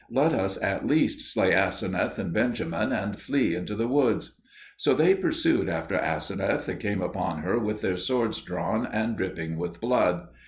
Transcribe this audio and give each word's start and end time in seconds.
Let 0.09 0.33
us 0.33 0.57
at 0.63 0.87
least 0.87 1.31
slay 1.31 1.51
Aseneth 1.51 2.17
and 2.17 2.33
Benjamin, 2.33 2.91
and 2.91 3.19
flee 3.21 3.53
into 3.53 3.75
the 3.75 3.87
woods." 3.87 4.31
So 4.75 4.95
they 4.95 5.13
pursued 5.13 5.69
after 5.69 5.95
Aseneth, 5.95 6.67
and 6.67 6.79
came 6.79 7.03
upon 7.03 7.43
her 7.43 7.59
with 7.59 7.81
their 7.81 7.97
swords 7.97 8.41
drawn 8.41 8.87
and 8.87 9.15
dripping 9.15 9.57
with 9.59 9.79
blood. 9.79 10.27